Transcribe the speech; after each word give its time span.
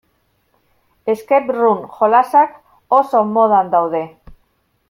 Escape-room 1.13 1.83
jolasak 1.99 2.59
oso 3.01 3.25
modan 3.37 3.73
daude. 3.77 4.05